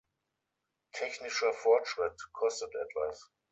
[0.93, 3.31] Technischer Fortschritt kostet etwas.